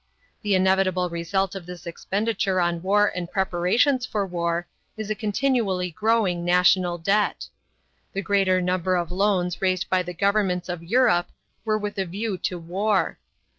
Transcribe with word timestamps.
The 0.41 0.55
inevitable 0.55 1.11
result 1.11 1.53
of 1.53 1.67
this 1.67 1.85
expenditure 1.85 2.59
on 2.59 2.81
war 2.81 3.11
and 3.15 3.29
preparations 3.29 4.03
for 4.03 4.25
war 4.25 4.65
is 4.97 5.11
a 5.11 5.13
continually 5.13 5.91
growing 5.91 6.43
national 6.43 6.97
debt. 6.97 7.47
The 8.13 8.23
greater 8.23 8.59
number 8.63 8.95
of 8.95 9.11
loans 9.11 9.61
raised 9.61 9.91
by 9.91 10.01
the 10.01 10.15
governments 10.15 10.69
of 10.69 10.81
Europe 10.81 11.27
were 11.65 11.77
with 11.77 11.99
a 11.99 12.05
view 12.05 12.39
to 12.39 12.57
war. 12.57 13.19